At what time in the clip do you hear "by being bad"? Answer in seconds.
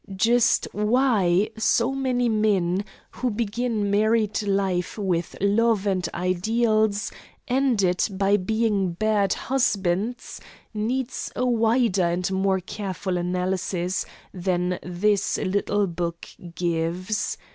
8.11-9.33